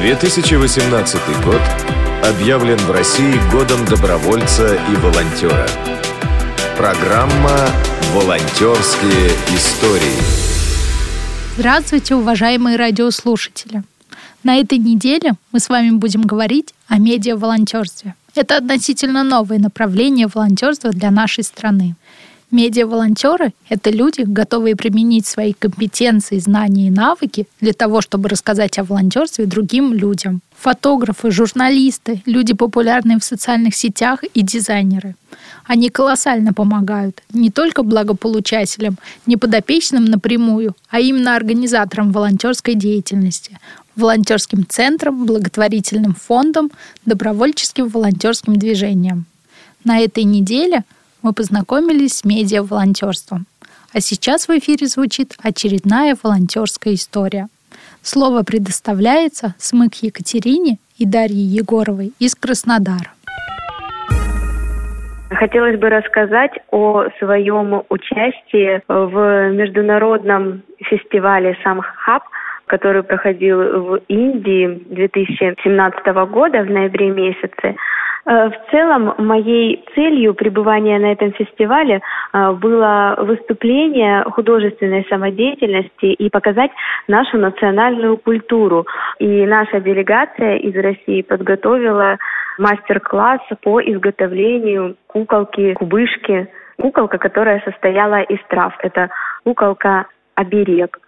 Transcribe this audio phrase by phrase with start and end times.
[0.00, 1.60] 2018 год
[2.22, 5.66] объявлен в России годом добровольца и волонтера.
[6.76, 7.68] Программа
[8.14, 10.22] «Волонтерские истории».
[11.56, 13.82] Здравствуйте, уважаемые радиослушатели!
[14.44, 18.14] На этой неделе мы с вами будем говорить о медиа-волонтерстве.
[18.36, 21.96] Это относительно новое направление волонтерства для нашей страны.
[22.50, 28.84] Медиа-волонтеры— это люди, готовые применить свои компетенции, знания и навыки для того, чтобы рассказать о
[28.84, 30.40] волонтерстве другим людям.
[30.58, 35.14] Фотографы, журналисты, люди, популярные в социальных сетях и дизайнеры.
[35.66, 43.58] Они колоссально помогают не только благополучателям, не подопечным напрямую, а именно организаторам волонтерской деятельности,
[43.94, 46.70] волонтерским центрам, благотворительным фондам,
[47.04, 49.26] добровольческим волонтерским движениям.
[49.84, 50.84] На этой неделе–
[51.28, 53.44] мы познакомились с медиа-волонтерством.
[53.92, 57.48] А сейчас в эфире звучит очередная волонтерская история.
[58.00, 63.12] Слово предоставляется Смык Екатерине и Дарье Егоровой из Краснодара.
[65.28, 72.22] Хотелось бы рассказать о своем участии в международном фестивале «Самхаб»,
[72.66, 77.76] который проходил в Индии 2017 года в ноябре месяце.
[78.28, 86.28] Э, в целом, моей целью пребывания на этом фестивале э, было выступление художественной самодеятельности и
[86.28, 86.70] показать
[87.08, 88.86] нашу национальную культуру.
[89.18, 92.18] И наша делегация из России подготовила
[92.58, 96.48] мастер-класс по изготовлению куколки, кубышки.
[96.78, 98.74] Куколка, которая состояла из трав.
[98.80, 99.08] Это
[99.44, 100.98] куколка-оберег.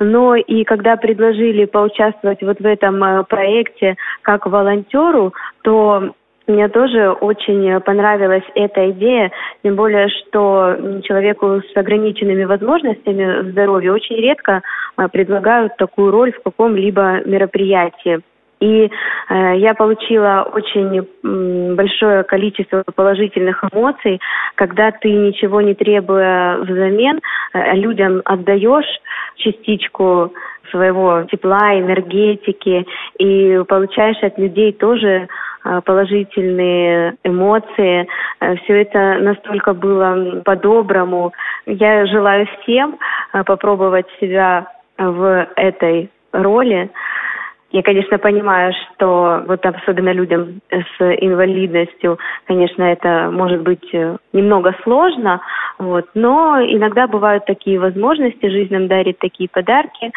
[0.00, 6.12] Но и когда предложили поучаствовать вот в этом э, проекте как волонтеру, то
[6.46, 14.16] мне тоже очень понравилась эта идея, тем более, что человеку с ограниченными возможностями здоровья очень
[14.16, 14.62] редко
[14.96, 18.20] а, предлагают такую роль в каком-либо мероприятии.
[18.58, 21.06] И э, я получила очень
[21.74, 24.18] большое количество положительных эмоций,
[24.54, 27.20] когда ты ничего не требуя взамен,
[27.52, 28.86] э, людям отдаешь
[29.36, 30.32] частичку
[30.70, 32.86] своего тепла, энергетики,
[33.18, 35.28] и получаешь от людей тоже
[35.84, 38.06] положительные эмоции.
[38.40, 41.32] Э, Все это настолько было по-доброму.
[41.66, 42.98] Я желаю всем
[43.32, 44.66] а, попробовать себя
[44.98, 46.90] в этой роли.
[47.72, 54.74] Я, конечно, понимаю, что вот особенно людям с инвалидностью, конечно, это может быть э, немного
[54.84, 55.40] сложно,
[55.78, 60.12] вот, но иногда бывают такие возможности, жизнь нам дарит такие подарки.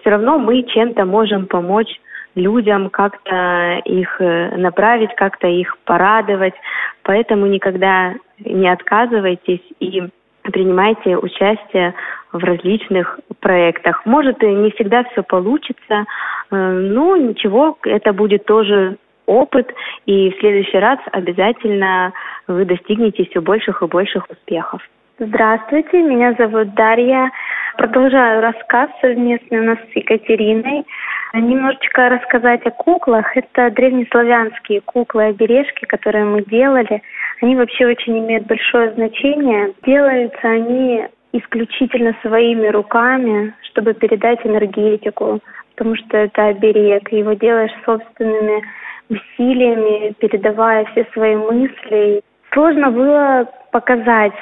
[0.00, 2.00] Все равно мы чем-то можем помочь
[2.34, 6.54] людям, как-то их э, направить, как-то их порадовать.
[7.02, 10.02] Поэтому никогда не отказывайтесь и
[10.42, 11.94] принимайте участие
[12.32, 14.04] в различных проектах.
[14.06, 16.04] Может, и не всегда все получится,
[16.50, 18.96] э, но ничего, это будет тоже
[19.26, 19.72] опыт,
[20.06, 22.12] и в следующий раз обязательно
[22.48, 24.82] вы достигнете все больших и больших успехов.
[25.18, 27.30] Здравствуйте, меня зовут Дарья.
[27.76, 30.84] Продолжаю рассказ совместный у нас с Екатериной.
[31.32, 33.36] Немножечко рассказать о куклах.
[33.36, 37.02] Это древнеславянские куклы-обережки, которые мы делали.
[37.40, 39.72] Они вообще очень имеют большое значение.
[39.86, 45.40] Делаются они исключительно своими руками, чтобы передать энергетику,
[45.76, 47.12] потому что это оберег.
[47.12, 48.62] Его делаешь собственными
[49.08, 52.22] усилиями, передавая все свои мысли.
[52.52, 54.34] Сложно было показать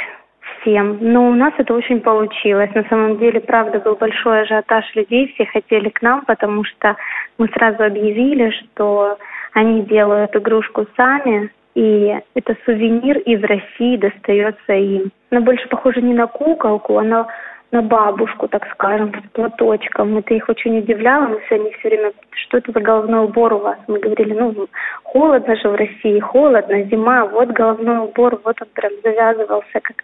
[0.68, 0.98] всем.
[1.00, 2.70] Но у нас это очень получилось.
[2.74, 6.96] На самом деле, правда, был большой ажиотаж людей, все хотели к нам, потому что
[7.38, 9.18] мы сразу объявили, что
[9.52, 15.10] они делают игрушку сами, и это сувенир из России достается им.
[15.30, 17.26] Она больше похожа не на куколку, она
[17.70, 20.16] на бабушку, так скажем, с платочком.
[20.16, 21.26] Это их очень удивляло.
[21.26, 23.78] Мы все, они все время, что это за головной убор у вас?
[23.88, 24.68] Мы говорили, ну,
[25.02, 29.96] холодно же в России, холодно, зима, вот головной убор, вот он прям завязывался, как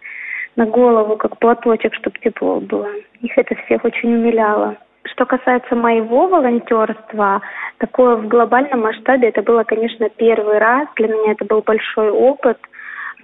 [0.55, 2.87] на голову, как платочек, чтобы тепло было.
[3.21, 4.77] Их это всех очень умиляло.
[5.03, 7.41] Что касается моего волонтерства,
[7.77, 10.87] такое в глобальном масштабе, это было, конечно, первый раз.
[10.95, 12.57] Для меня это был большой опыт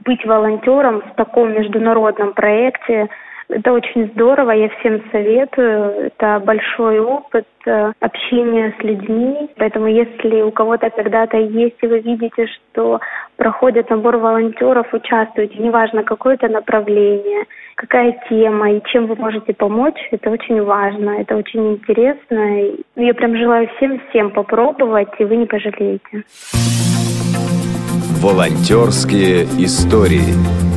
[0.05, 3.09] быть волонтером в таком международном проекте,
[3.51, 6.07] это очень здорово, я всем советую.
[6.07, 9.49] Это большой опыт э, общения с людьми.
[9.57, 12.99] Поэтому если у кого-то когда-то есть, и вы видите, что
[13.35, 15.57] проходит набор волонтеров, участвуйте.
[15.57, 17.45] Неважно, какое это направление,
[17.75, 19.99] какая тема и чем вы можете помочь.
[20.11, 22.75] Это очень важно, это очень интересно.
[22.95, 26.23] Я прям желаю всем-всем попробовать, и вы не пожалеете.
[28.21, 30.70] Волонтерские истории.